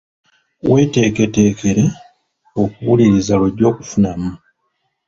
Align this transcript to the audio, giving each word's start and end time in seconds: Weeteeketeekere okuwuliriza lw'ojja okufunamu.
Weeteeketeekere 0.69 1.85
okuwuliriza 2.61 3.33
lw'ojja 3.39 3.65
okufunamu. 3.71 4.31